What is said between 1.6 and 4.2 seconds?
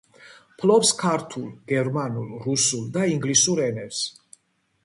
გერმანულ, რუსულ და ინგლისურ ენებს.